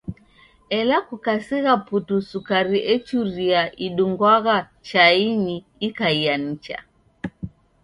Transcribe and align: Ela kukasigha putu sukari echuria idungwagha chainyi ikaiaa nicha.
Ela 0.77 0.97
kukasigha 1.07 1.73
putu 1.87 2.15
sukari 2.29 2.79
echuria 2.93 3.61
idungwagha 3.85 4.57
chainyi 4.87 5.57
ikaiaa 5.87 6.41
nicha. 6.45 6.77